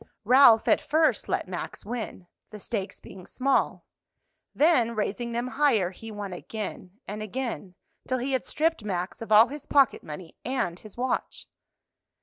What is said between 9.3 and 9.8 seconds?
all his